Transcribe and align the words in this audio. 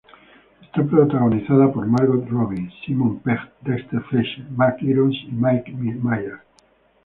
Es 0.75 0.87
protagonizada 0.87 1.71
por 1.71 1.85
Margot 1.85 2.27
Robbie, 2.27 2.73
Simon 2.83 3.19
Pegg, 3.19 3.51
Dexter 3.61 4.01
Fletcher, 4.09 4.47
Max 4.49 4.81
Irons, 4.81 5.15
y 5.27 5.31
Mike 5.31 5.71
Myers. 5.75 6.39